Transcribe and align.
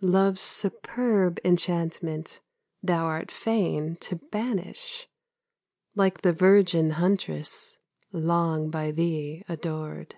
Love's 0.00 0.40
superb 0.40 1.38
enchantment 1.44 2.40
Thou 2.82 3.04
art 3.04 3.30
fain 3.30 3.96
to 3.96 4.16
banish, 4.16 5.06
Like 5.94 6.22
the 6.22 6.32
virgin 6.32 6.92
Huntress 6.92 7.76
Long 8.10 8.70
by 8.70 8.92
thee 8.92 9.44
adored. 9.46 10.16